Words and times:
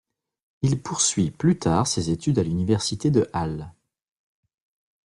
Il 0.63 0.81
poursuit 0.81 1.29
plus 1.29 1.59
tard 1.59 1.85
ses 1.85 2.09
études 2.09 2.39
à 2.39 2.43
l'université 2.43 3.11
de 3.11 3.29
Halle. 3.33 3.71